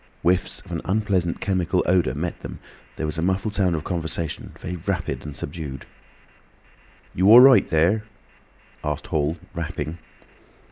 Whiffs 0.23 0.61
of 0.61 0.71
an 0.71 0.81
unpleasant 0.85 1.41
chemical 1.41 1.83
odour 1.85 2.15
met 2.15 2.39
them, 2.39 2.53
and 2.53 2.59
there 2.95 3.05
was 3.05 3.19
a 3.19 3.21
muffled 3.21 3.53
sound 3.53 3.75
of 3.75 3.83
conversation, 3.83 4.51
very 4.59 4.77
rapid 4.77 5.23
and 5.23 5.35
subdued. 5.35 5.85
"You 7.13 7.29
all 7.29 7.39
right 7.41 7.69
thur?" 7.69 8.01
asked 8.83 9.05
Hall, 9.05 9.37
rapping. 9.53 9.99